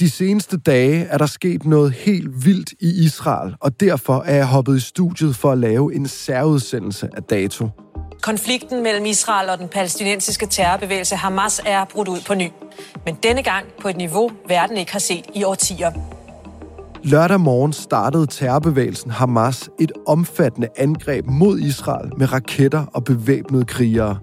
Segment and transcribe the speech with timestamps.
[0.00, 4.46] De seneste dage er der sket noget helt vildt i Israel, og derfor er jeg
[4.46, 7.68] hoppet i studiet for at lave en særudsendelse af dato.
[8.22, 12.48] Konflikten mellem Israel og den palæstinensiske terrorbevægelse Hamas er brudt ud på ny.
[13.04, 15.90] Men denne gang på et niveau, verden ikke har set i årtier.
[17.02, 24.18] Lørdag morgen startede terrorbevægelsen Hamas et omfattende angreb mod Israel med raketter og bevæbnede krigere.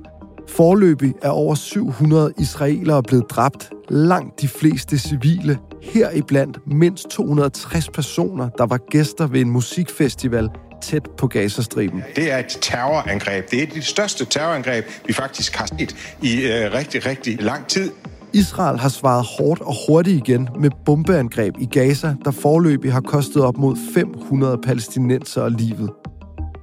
[0.47, 8.49] Forløbig er over 700 israelere blevet dræbt, langt de fleste civile, heriblandt mindst 260 personer,
[8.57, 10.49] der var gæster ved en musikfestival
[10.81, 12.03] tæt på Gazastriben.
[12.15, 13.51] Det er et terrorangreb.
[13.51, 17.41] Det er et af de største terrorangreb, vi faktisk har set i øh, rigtig, rigtig
[17.41, 17.91] lang tid.
[18.33, 23.43] Israel har svaret hårdt og hurtigt igen med bombeangreb i Gaza, der forløbig har kostet
[23.43, 25.89] op mod 500 palæstinenser livet.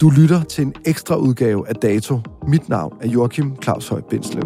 [0.00, 2.20] Du lytter til en ekstra udgave af Dato.
[2.48, 4.42] Mit navn er Joachim Claus Høj Bindslev.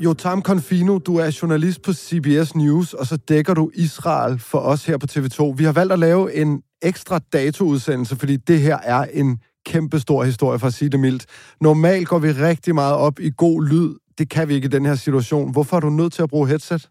[0.00, 4.84] Jotam Confino, du er journalist på CBS News, og så dækker du Israel for os
[4.84, 5.54] her på TV2.
[5.56, 10.24] Vi har valgt at lave en ekstra datoudsendelse, fordi det her er en kæmpe stor
[10.24, 11.26] historie, for at sige det mildt.
[11.60, 13.94] Normalt går vi rigtig meget op i god lyd.
[14.18, 15.52] Det kan vi ikke i den her situation.
[15.52, 16.88] Hvorfor er du nødt til at bruge headset?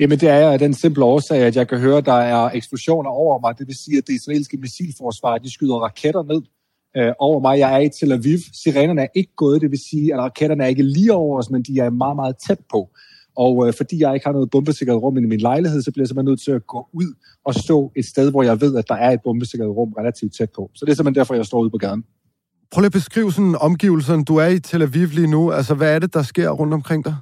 [0.00, 2.50] Jamen det er jeg af den simple årsag, at jeg kan høre, at der er
[2.54, 3.58] eksplosioner over mig.
[3.58, 6.42] Det vil sige, at det israelske missilforsvar, de skyder raketter ned
[6.96, 7.58] øh, over mig.
[7.58, 8.38] Jeg er i Tel Aviv.
[8.62, 11.62] Sirenerne er ikke gået, det vil sige, at raketterne er ikke lige over os, men
[11.62, 12.90] de er meget, meget tæt på.
[13.36, 16.08] Og øh, fordi jeg ikke har noget bombesikret rum i min lejlighed, så bliver jeg
[16.08, 17.14] simpelthen nødt til at gå ud
[17.44, 20.50] og stå et sted, hvor jeg ved, at der er et bombesikret rum relativt tæt
[20.50, 20.70] på.
[20.74, 22.04] Så det er simpelthen derfor, jeg står ude på gaden.
[22.72, 24.24] Prøv lige at beskrive sådan omgivelserne.
[24.24, 25.52] Du er i Tel Aviv lige nu.
[25.52, 27.16] Altså, hvad er det, der sker rundt omkring dig?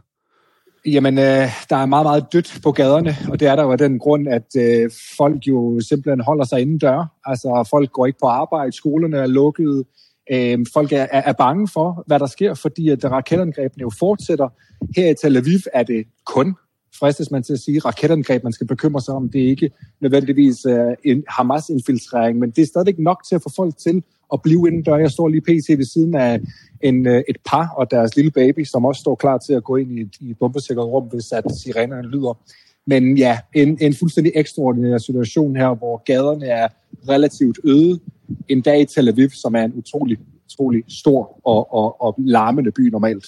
[0.87, 3.79] Jamen, øh, der er meget, meget dødt på gaderne, og det er der jo af
[3.79, 7.19] den grund, at øh, folk jo simpelthen holder sig inden dør.
[7.25, 9.85] Altså, folk går ikke på arbejde, skolerne er lukkede,
[10.33, 14.49] øh, folk er, er, er bange for, hvad der sker, fordi at raketangrebene jo fortsætter.
[14.97, 16.55] Her i Tel Aviv er det kun,
[16.99, 19.29] fristes man til at sige, raketangreb, man skal bekymre sig om.
[19.29, 19.71] Det er ikke
[20.01, 24.03] nødvendigvis øh, en Hamas-infiltrering, men det er stadigvæk nok til at få folk til
[24.33, 24.97] at blive indendør.
[24.97, 25.79] Jeg står lige pt.
[25.79, 26.41] ved siden af
[26.81, 29.77] en, øh, et par og deres lille baby, som også står klar til at gå
[29.77, 32.39] ind i et, i et bombesikret rum, hvis at sirenerne lyder.
[32.87, 36.69] Men ja, en, en fuldstændig ekstraordinær situation her, hvor gaderne er
[37.09, 38.01] relativt øde.
[38.49, 42.71] En dag i Tel Aviv, som er en utrolig, utrolig stor og, og, og larmende
[42.71, 43.25] by normalt.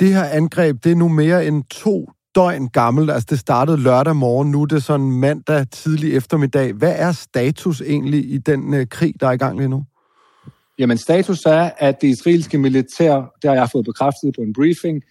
[0.00, 3.10] Det her angreb, det er nu mere end to døgn gammelt.
[3.10, 6.72] Altså, det startede lørdag morgen, nu er det sådan mandag tidlig eftermiddag.
[6.72, 9.84] Hvad er status egentlig i den øh, krig, der er i gang lige nu?
[10.78, 15.02] Jamen, status er, at det israelske militær, det har jeg fået bekræftet på en briefing,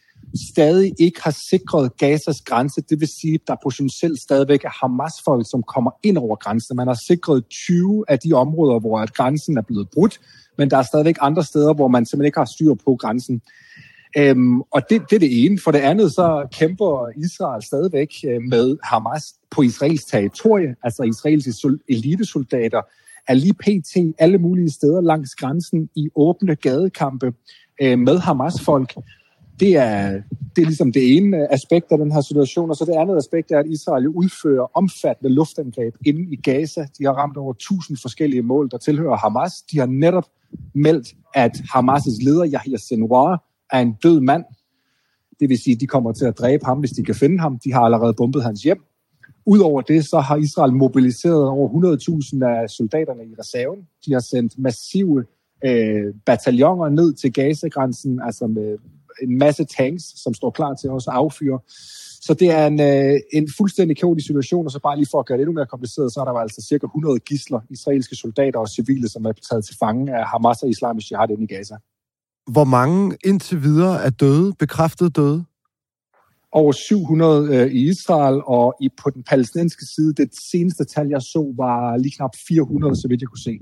[0.51, 2.81] stadig ikke har sikret Gazas grænse.
[2.89, 6.75] Det vil sige, at der potentielt stadigvæk er Hamas-folk, som kommer ind over grænsen.
[6.75, 10.19] Man har sikret 20 af de områder, hvor at grænsen er blevet brudt,
[10.57, 13.41] men der er stadigvæk andre steder, hvor man simpelthen ikke har styr på grænsen.
[14.17, 15.59] Øhm, og det, det er det ene.
[15.59, 21.69] For det andet, så kæmper Israel stadigvæk øh, med Hamas på Israels territorie, altså israelske
[21.89, 22.81] elitesoldater
[23.27, 24.15] er lige pt.
[24.19, 27.33] alle mulige steder langs grænsen i åbne gadekampe
[27.81, 28.93] øh, med Hamas-folk.
[29.59, 30.21] Det er,
[30.55, 33.51] det er ligesom det ene aspekt af den her situation, og så det andet aspekt
[33.51, 36.87] er, at Israel udfører omfattende luftangreb inde i Gaza.
[36.97, 39.51] De har ramt over 1000 forskellige mål, der tilhører Hamas.
[39.71, 40.25] De har netop
[40.75, 44.43] meldt, at Hamas' leder, Yahya Sinwar, af en død mand.
[45.39, 47.59] Det vil sige, at de kommer til at dræbe ham, hvis de kan finde ham.
[47.59, 48.83] De har allerede bombet hans hjem.
[49.45, 51.69] Udover det, så har Israel mobiliseret over
[52.39, 53.87] 100.000 af soldaterne i reserven.
[54.05, 55.25] De har sendt massive
[55.65, 58.77] øh, bataljoner ned til Gaza-grænsen, altså med
[59.21, 61.59] en masse tanks, som står klar til også at affyre.
[62.21, 65.25] Så det er en, øh, en fuldstændig kaotisk situation, og så bare lige for at
[65.25, 68.69] gøre det endnu mere kompliceret, så er der altså cirka 100 gisler, israelske soldater og
[68.69, 71.75] civile, som er taget til fange af Hamas og islamisk jihad inde i Gaza.
[72.47, 75.43] Hvor mange indtil videre er døde, bekræftet døde?
[76.51, 81.21] Over 700 øh, i Israel, og i, på den palæstinensiske side, det seneste tal, jeg
[81.21, 83.59] så, var lige knap 400, så vidt jeg kunne se.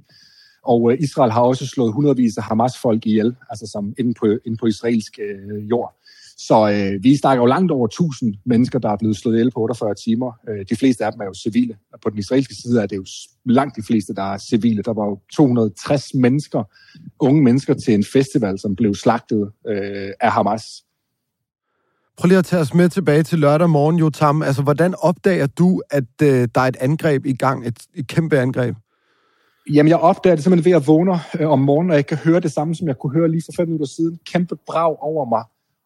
[0.63, 4.57] Og øh, Israel har også slået hundredvis af Hamas-folk ihjel, altså som inde på, inde
[4.57, 5.99] på israelsk øh, jord.
[6.47, 9.59] Så øh, vi snakker jo langt over 1000 mennesker, der er blevet slået ihjel på
[9.59, 10.31] 48 timer.
[10.49, 11.75] Øh, de fleste af dem er jo civile.
[11.93, 13.05] Og på den israelske side er det jo
[13.45, 14.83] langt de fleste, der er civile.
[14.83, 16.63] Der var jo 260 mennesker,
[17.19, 20.63] unge mennesker til en festival, som blev slagtet øh, af Hamas.
[22.17, 24.41] Prøv lige at tage os med tilbage til lørdag morgen, Jotam.
[24.41, 28.39] Altså, hvordan opdager du, at øh, der er et angreb i gang, et, et kæmpe
[28.39, 28.75] angreb?
[29.73, 32.39] Jamen, jeg opdager det simpelthen ved at vågne øh, om morgenen, og jeg kan høre
[32.39, 34.19] det samme, som jeg kunne høre lige for fem minutter siden.
[34.25, 35.43] Kæmpe brag over mig.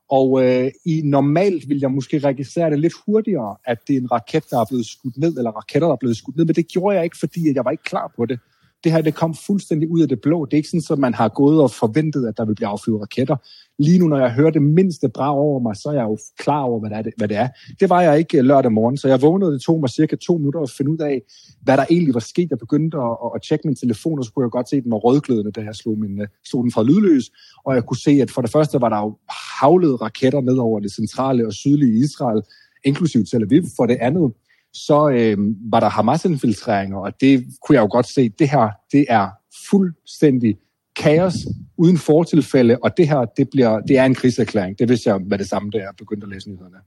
[0.10, 4.12] Og øh, i normalt vil jeg måske registrere det lidt hurtigere, at det er en
[4.12, 6.68] raket, der er blevet skudt ned, eller raketter, der er blevet skudt ned, men det
[6.68, 8.40] gjorde jeg ikke, fordi jeg var ikke klar på det
[8.84, 10.46] det her det kom fuldstændig ud af det blå.
[10.46, 13.02] Det er ikke sådan, at man har gået og forventet, at der vil blive affyret
[13.02, 13.36] raketter.
[13.80, 16.62] Lige nu, når jeg hører det mindste brag over mig, så er jeg jo klar
[16.62, 17.12] over, hvad det er.
[17.18, 17.48] Hvad det, er.
[17.80, 20.38] det var jeg ikke øh, lørdag morgen, så jeg vågnede, det tog mig cirka to
[20.38, 21.22] minutter at finde ud af,
[21.62, 22.50] hvad der egentlig var sket.
[22.50, 24.92] Jeg begyndte at, at tjekke min telefon, og så kunne jeg godt se, at den
[24.92, 27.32] var rødglødende, da jeg slog, min, øh, slog den fra lydløs.
[27.66, 29.18] Og jeg kunne se, at for det første var der jo
[29.62, 32.42] havlede raketter ned over det centrale og sydlige Israel,
[32.86, 33.64] inklusive Tel Aviv.
[33.76, 34.34] For det andet,
[34.74, 35.38] så øh,
[35.72, 39.30] var der Hamas-infiltreringer, og det kunne jeg jo godt se, det her, det er
[39.70, 40.58] fuldstændig
[40.96, 41.36] kaos
[41.78, 44.80] uden fortilfælde, og det her, det, bliver, det er en krigserklæring.
[44.80, 46.78] Det vidste jeg med det samme, da jeg begyndte at læse nyhederne.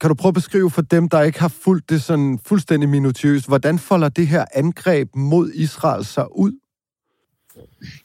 [0.00, 3.48] Kan du prøve at beskrive for dem, der ikke har fulgt det sådan fuldstændig minutiøst,
[3.48, 6.52] hvordan folder det her angreb mod Israel sig ud?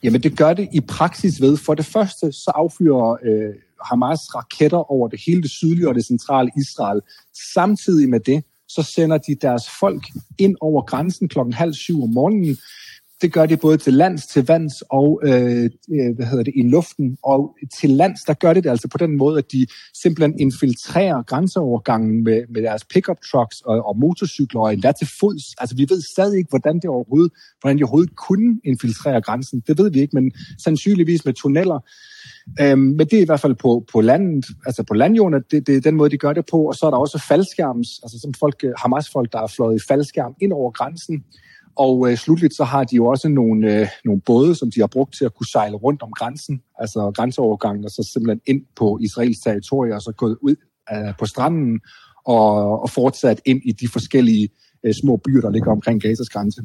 [0.03, 3.53] Jamen det gør det i praksis ved, for det første så affyrer øh,
[3.85, 7.01] Hamas raketter over det hele det sydlige og det centrale Israel.
[7.53, 10.03] Samtidig med det, så sender de deres folk
[10.37, 12.57] ind over grænsen klokken halv syv om morgenen.
[13.21, 16.61] Det gør de både til lands, til vands og øh, øh, hvad hedder det, i
[16.61, 17.17] luften.
[17.23, 19.67] Og til lands, der gør de det altså på den måde, at de
[20.01, 25.43] simpelthen infiltrerer grænseovergangen med, med deres pickup trucks og, og motorcykler og endda til fods.
[25.57, 27.31] Altså vi ved stadig ikke, hvordan det overhovedet,
[27.61, 29.63] hvordan de overhovedet kunne infiltrere grænsen.
[29.67, 30.31] Det ved vi ikke, men
[30.63, 31.79] sandsynligvis med tunneller.
[32.61, 35.75] Øhm, men det er i hvert fald på, på landet, altså på landjorden, det, det
[35.75, 36.67] er den måde, de gør det på.
[36.67, 40.33] Og så er der også faldskærms, altså som folk, Hamas-folk, der er fløjet i faldskærm
[40.41, 41.23] ind over grænsen.
[41.77, 44.87] Og øh, slutligt så har de jo også nogle, øh, nogle både, som de har
[44.87, 48.97] brugt til at kunne sejle rundt om grænsen, altså grænseovergangen, og så simpelthen ind på
[49.01, 50.55] Israels territorie, og så gået ud
[50.93, 51.79] øh, på stranden
[52.25, 54.49] og, og fortsat ind i de forskellige
[54.83, 56.61] øh, små byer, der ligger omkring Gazas grænse.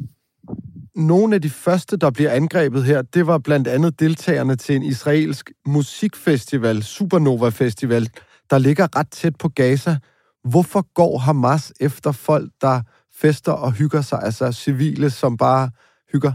[0.97, 4.83] Nogle af de første, der bliver angrebet her, det var blandt andet deltagerne til en
[4.83, 8.09] israelsk musikfestival, Supernova Festival,
[8.51, 9.97] der ligger ret tæt på Gaza.
[10.45, 12.81] Hvorfor går Hamas efter folk, der
[13.23, 15.71] fester og hygger sig, altså civile, som bare
[16.13, 16.33] hygger?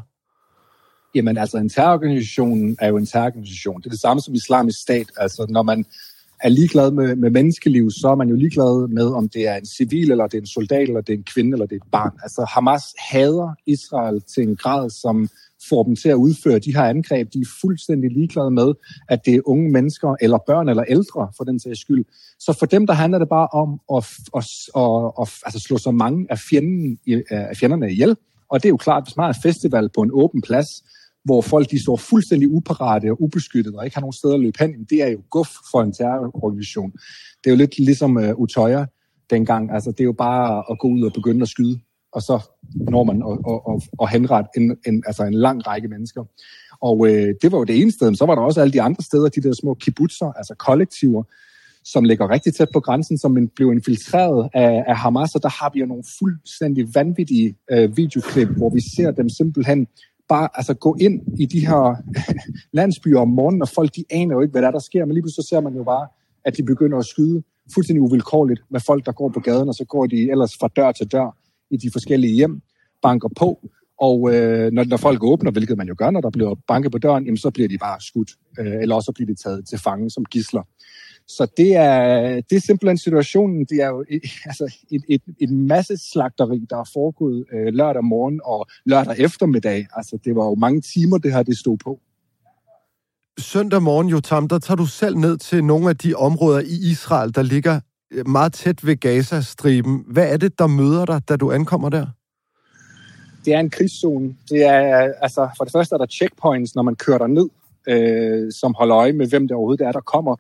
[1.15, 3.81] Jamen altså, en terrororganisation er jo en terrororganisation.
[3.81, 5.07] Det er det samme som islamisk stat.
[5.17, 5.85] Altså, når man
[6.39, 9.65] er ligeglad med, med menneskeliv, så er man jo ligeglad med, om det er en
[9.65, 11.91] civil, eller det er en soldat, eller det er en kvinde, eller det er et
[11.91, 12.11] barn.
[12.23, 15.29] Altså Hamas hader Israel til en grad, som
[15.69, 17.33] får dem til at udføre de her angreb.
[17.33, 18.73] De er fuldstændig ligeglade med,
[19.09, 22.05] at det er unge mennesker, eller børn, eller ældre, for den sags skyld.
[22.39, 24.05] Så for dem, der handler det bare om at,
[24.35, 24.45] at,
[24.75, 26.99] at, at, altså slå så mange af, fjenden,
[27.29, 28.15] af fjenderne ihjel.
[28.49, 30.67] Og det er jo klart, hvis man har en festival på en åben plads,
[31.25, 34.59] hvor folk de står fuldstændig uparate og ubeskyttet og ikke har nogen steder at løbe
[34.59, 36.91] hen, det er jo guf for en terrororganisation.
[37.43, 38.85] Det er jo lidt ligesom uh, Utøya
[39.29, 39.71] dengang.
[39.71, 41.79] Altså, det er jo bare at gå ud og begynde at skyde,
[42.17, 42.35] og så
[42.91, 46.23] når man at, og, og, og henrette en, en, altså en lang række mennesker.
[46.81, 48.81] Og øh, det var jo det ene sted, men så var der også alle de
[48.81, 51.23] andre steder, de der små kibbutzer, altså kollektiver,
[51.83, 55.71] som ligger rigtig tæt på grænsen, som blev infiltreret af, af Hamas, og der har
[55.73, 59.87] vi jo nogle fuldstændig vanvittige øh, videoklip, hvor vi ser dem simpelthen
[60.29, 61.95] bare altså, gå ind i de her
[62.79, 65.13] landsbyer om morgenen, og folk de aner jo ikke, hvad der, er, der sker, men
[65.13, 66.07] lige pludselig så ser man jo bare,
[66.45, 67.43] at de begynder at skyde
[67.73, 70.91] fuldstændig uvilkårligt med folk, der går på gaden, og så går de ellers fra dør
[70.91, 71.37] til dør
[71.71, 72.61] i de forskellige hjem,
[73.01, 73.69] banker på,
[73.99, 76.97] og øh, når, når folk åbner, hvilket man jo gør, når der bliver banket på
[76.97, 80.09] døren, jamen, så bliver de bare skudt, øh, eller også bliver de taget til fange
[80.09, 80.63] som gisler.
[81.27, 83.65] Så det er, det er simpelthen situationen.
[83.65, 88.03] Det er jo et, altså et, et, et masse slagteri, der er foregået øh, lørdag
[88.03, 89.87] morgen og lørdag eftermiddag.
[89.95, 91.99] Altså det var jo mange timer, det her det stod på.
[93.39, 97.35] Søndag morgen, Jotam, der tager du selv ned til nogle af de områder i Israel,
[97.35, 97.79] der ligger
[98.25, 100.05] meget tæt ved Gaza-striben.
[100.07, 102.05] Hvad er det, der møder dig, da du ankommer der?
[103.45, 104.35] Det er en krigszone.
[104.49, 107.49] Det er, altså, for det første er der checkpoints, når man kører der ned,
[107.87, 110.35] øh, som holder øje med, hvem der overhovedet er, der kommer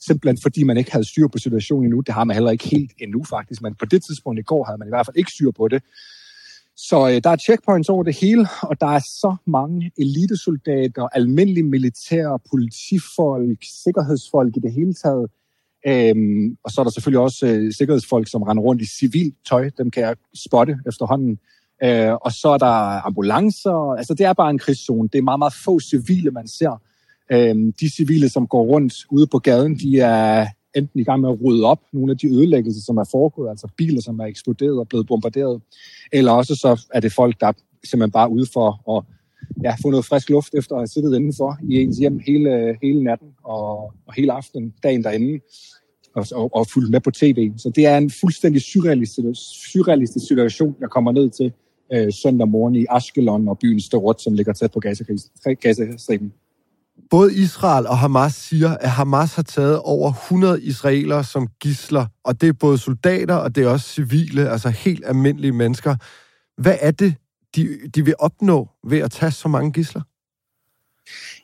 [0.00, 2.00] simpelthen fordi man ikke havde styr på situationen endnu.
[2.00, 4.78] Det har man heller ikke helt endnu faktisk, men på det tidspunkt i går havde
[4.78, 5.82] man i hvert fald ikke styr på det.
[6.76, 11.64] Så øh, der er checkpoints over det hele, og der er så mange elitesoldater, almindelige
[11.64, 15.30] militære, politifolk, sikkerhedsfolk i det hele taget.
[15.86, 19.70] Øhm, og så er der selvfølgelig også øh, sikkerhedsfolk, som render rundt i civil tøj.
[19.78, 21.38] Dem kan jeg spotte efterhånden.
[21.84, 23.94] Øh, og så er der ambulancer.
[23.98, 25.08] Altså, det er bare en krigszone.
[25.12, 26.82] Det er meget, meget få civile, man ser.
[27.32, 31.30] Øhm, de civile, som går rundt ude på gaden, de er enten i gang med
[31.30, 34.78] at rydde op nogle af de ødelæggelser, som er foregået, altså biler, som er eksploderet
[34.78, 35.62] og blevet bombarderet,
[36.12, 37.52] eller også så er det folk, der
[37.84, 39.04] simpelthen bare ude for at
[39.64, 43.04] ja, få noget frisk luft efter at have siddet indenfor i ens hjem hele, hele
[43.04, 45.40] natten og, og hele aftenen, dagen derinde,
[46.14, 47.52] og, og, og fulgt med på tv.
[47.56, 49.40] Så det er en fuldstændig surrealistisk,
[49.72, 51.52] surrealistisk situation, jeg kommer ned til
[51.92, 56.32] øh, søndag morgen i Ashkelon og byen Storot, som ligger tæt på Gaza-striben.
[57.10, 62.40] Både Israel og Hamas siger, at Hamas har taget over 100 israelere som gisler, og
[62.40, 65.96] det er både soldater, og det er også civile, altså helt almindelige mennesker.
[66.62, 67.14] Hvad er det,
[67.56, 70.02] de, de vil opnå ved at tage så mange gisler?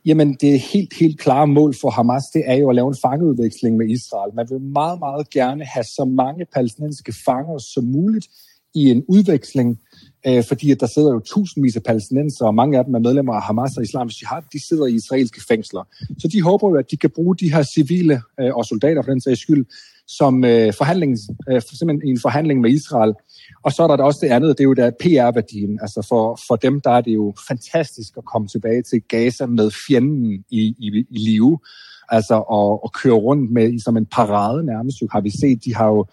[0.05, 3.77] Jamen, det helt, helt klare mål for Hamas, det er jo at lave en fangeudveksling
[3.77, 4.35] med Israel.
[4.35, 8.27] Man vil meget, meget gerne have så mange palæstinensiske fanger som muligt
[8.75, 9.81] i en udveksling,
[10.27, 13.35] øh, fordi at der sidder jo tusindvis af palæstinenser, og mange af dem er medlemmer
[13.35, 15.85] af Hamas og Islamisk Jihad, de sidder i israelske fængsler.
[16.19, 19.11] Så de håber jo, at de kan bruge de her civile øh, og soldater for
[19.11, 19.65] den sags skyld,
[20.09, 21.19] som øh, forhandling,
[21.51, 23.15] øh, simpelthen en forhandling med Israel.
[23.63, 25.79] Og så er der også det andet, det er jo der PR-værdien.
[25.83, 29.71] Altså for, for dem, der er det jo fantastisk at komme tilbage til Gaza med
[29.89, 31.59] fjenden i, i, i live.
[32.09, 35.03] Altså at, at køre rundt med som en parade nærmest.
[35.03, 36.07] Jo har vi set, de har jo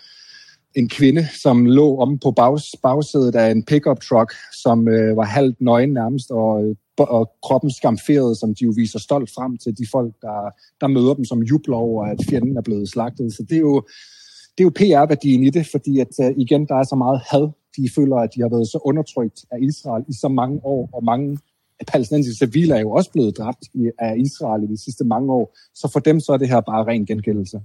[0.76, 4.34] en kvinde, som lå om på bags, bagsædet af en pickup truck,
[4.64, 9.00] som øh, var halvt nøgen nærmest, og, øh, og kroppen skamferet, som de jo viser
[9.00, 12.62] stolt frem til de folk, der, der møder dem, som jubler over, at fjenden er
[12.62, 13.34] blevet slagtet.
[13.34, 13.84] Så det er jo,
[14.58, 17.50] det er jo PR-værdien i det, fordi at uh, igen, der er så meget had.
[17.78, 21.04] De føler, at de har været så undertrykt af Israel i så mange år, og
[21.04, 21.38] mange
[21.88, 23.64] palæstinensiske civile er jo også blevet dræbt
[24.00, 25.58] af Israel i de sidste mange år.
[25.76, 27.62] Så for dem så er det her bare ren gengældelse.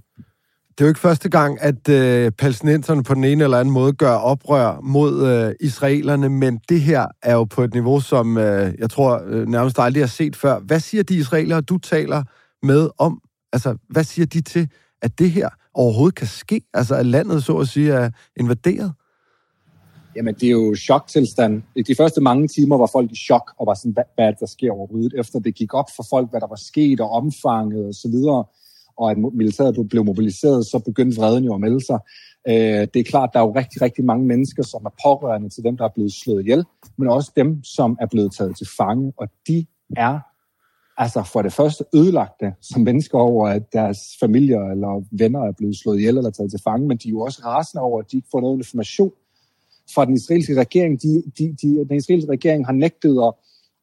[0.79, 3.93] Det er jo ikke første gang, at øh, palæstinenserne på den ene eller anden måde
[3.93, 8.73] gør oprør mod øh, israelerne, men det her er jo på et niveau, som øh,
[8.79, 10.59] jeg tror øh, nærmest aldrig har set før.
[10.59, 12.23] Hvad siger de israelere, du taler
[12.63, 13.21] med om?
[13.53, 14.69] Altså, hvad siger de til,
[15.01, 16.61] at det her overhovedet kan ske?
[16.73, 18.93] Altså, at landet, så at sige, er invaderet?
[20.15, 21.61] Jamen, det er jo choktilstand.
[21.75, 24.45] I de første mange timer var folk i chok, og var sådan, hvad, hvad der
[24.45, 25.13] sker overhovedet?
[25.19, 28.45] Efter det gik op for folk, hvad der var sket, og omfanget og så videre,
[28.99, 31.99] og at militæret blev mobiliseret, så begyndte vreden jo at melde sig.
[32.49, 35.63] Øh, det er klart, der er jo rigtig, rigtig mange mennesker, som er pårørende til
[35.63, 36.63] dem, der er blevet slået ihjel,
[36.97, 39.65] men også dem, som er blevet taget til fange, og de
[39.97, 40.19] er
[40.97, 45.75] altså for det første ødelagte som mennesker over, at deres familier eller venner er blevet
[45.77, 48.17] slået ihjel eller taget til fange, men de er jo også rasende over, at de
[48.17, 49.11] ikke får noget information
[49.95, 51.01] fra den israelske regering.
[51.01, 53.33] De, de, de, den israelske regering har nægtet at,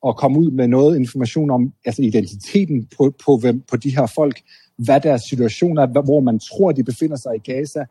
[0.08, 4.06] at komme ud med noget information om altså identiteten på, på, hvem, på de her
[4.06, 4.40] folk,
[4.76, 7.84] hvad deres situation er, hvor man tror, de befinder sig i Gaza.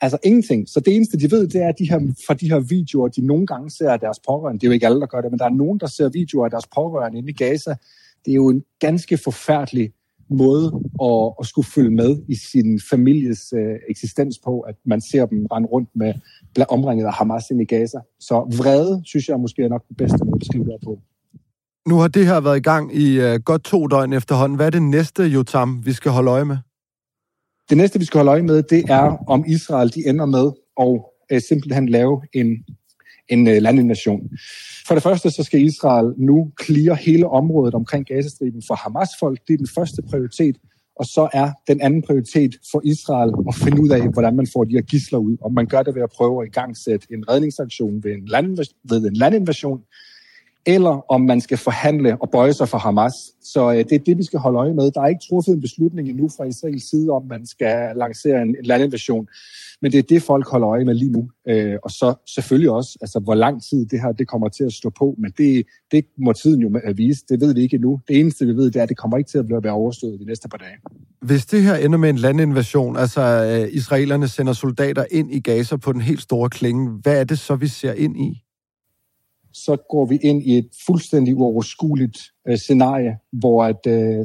[0.00, 0.68] Altså ingenting.
[0.68, 3.26] Så det eneste, de ved, det er at de her, fra de her videoer, de
[3.26, 4.60] nogle gange ser af deres pårørende.
[4.60, 6.44] Det er jo ikke alle, der gør det, men der er nogen, der ser videoer
[6.44, 7.74] af deres pårørende inde i Gaza,
[8.24, 9.92] det er jo en ganske forfærdelig
[10.30, 10.66] måde
[11.02, 15.46] at, at skulle følge med i sin families øh, eksistens på, at man ser dem
[15.46, 16.14] rende rundt med
[16.68, 17.98] omringet af Hamas ind i Gaza.
[18.20, 20.98] Så vrede, synes jeg måske er nok den bedste måde at beskrive det på.
[21.90, 24.56] Nu har det her været i gang i øh, godt to døgn efterhånden.
[24.56, 26.56] Hvad er det næste, Jotam, vi skal holde øje med?
[27.70, 31.00] Det næste, vi skal holde øje med, det er, om Israel de ender med at
[31.32, 32.64] øh, simpelthen lave en
[33.28, 34.20] en øh, landinvasion.
[34.86, 39.38] For det første så skal Israel nu clear hele området omkring Gazastriben for Hamas-folk.
[39.48, 40.56] Det er den første prioritet.
[40.96, 44.64] Og så er den anden prioritet for Israel at finde ud af, hvordan man får
[44.64, 45.36] de her gisler ud.
[45.42, 49.06] Om man gør det ved at prøve at igangsætte en redningsaktion ved en, landinvasion, ved
[49.06, 49.80] en landinvasion,
[50.66, 53.14] eller om man skal forhandle og bøje sig for Hamas.
[53.42, 54.90] Så øh, det er det, vi skal holde øje med.
[54.90, 58.48] Der er ikke truffet en beslutning endnu fra Israels side, om man skal lancere en,
[58.48, 59.28] en landinvasion.
[59.82, 61.30] Men det er det, folk holder øje med lige nu.
[61.48, 64.72] Øh, og så selvfølgelig også, altså, hvor lang tid det her det kommer til at
[64.72, 65.14] stå på.
[65.18, 67.24] Men det, det må tiden jo øh, vise.
[67.28, 68.00] Det ved vi ikke endnu.
[68.08, 70.24] Det eneste, vi ved, det er, at det kommer ikke til at blive overstået de
[70.24, 70.76] næste par dage.
[71.22, 75.76] Hvis det her ender med en landinvasion, altså øh, israelerne sender soldater ind i Gaza
[75.76, 78.42] på den helt store klinge, hvad er det så, vi ser ind i?
[79.52, 84.24] Så går vi ind i et fuldstændig uoverskueligt øh, scenarie, hvor at øh,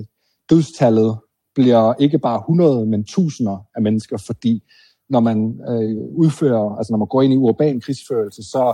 [0.50, 1.18] dødstallet
[1.56, 4.64] bliver ikke bare 100, men tusinder af mennesker, fordi
[5.10, 8.74] når man øh, udfører, altså når man går ind i urban krigsførelse, så,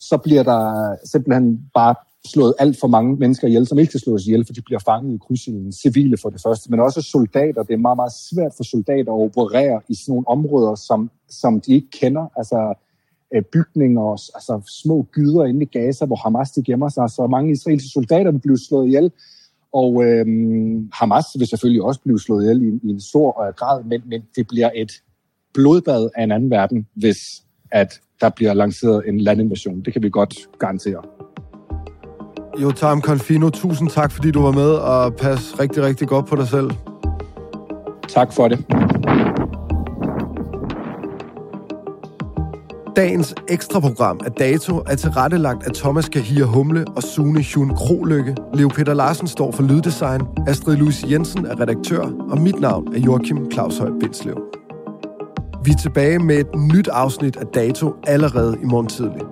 [0.00, 1.94] så bliver der simpelthen bare
[2.26, 5.14] slået alt for mange mennesker ihjel, som ikke skal slås ihjel, for de bliver fanget
[5.14, 5.72] i krydsilden.
[5.72, 7.62] Civile for det første, men også soldater.
[7.62, 11.60] Det er meget, meget svært for soldater at operere i sådan nogle områder, som, som
[11.60, 12.26] de ikke kender.
[12.36, 12.74] Altså
[13.52, 17.10] bygninger, altså små gyder inde i Gaza, hvor Hamas de gemmer sig.
[17.10, 19.10] Så mange israelske soldater blive slået ihjel.
[19.72, 24.02] Og øhm, Hamas vil selvfølgelig også blive slået ihjel i, i en stor grad, men,
[24.06, 24.92] men det bliver et
[25.54, 27.18] blodbad af en anden verden, hvis
[27.70, 29.80] at der bliver lanceret en landinvasion.
[29.80, 31.02] Det kan vi godt garantere.
[32.62, 36.36] Jo, Tam Confino, tusind tak, fordi du var med, og pas rigtig, rigtig godt på
[36.36, 36.70] dig selv.
[38.08, 38.58] Tak for det.
[42.98, 48.36] Dagens ekstra program af Dato er tilrettelagt af Thomas Kahir Humle og Sune Hjun Krolykke.
[48.54, 52.00] Leo Peter Larsen står for lyddesign, Astrid Louise Jensen er redaktør,
[52.30, 54.38] og mit navn er Joachim Claus Høj Bindslev.
[55.64, 59.22] Vi er tilbage med et nyt afsnit af Dato allerede i morgen tidlig.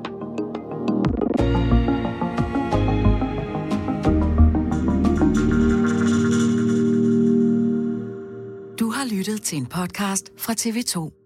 [8.80, 11.25] Du har lyttet til en podcast fra TV2.